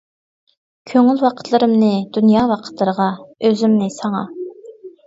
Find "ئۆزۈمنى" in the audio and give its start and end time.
3.45-3.97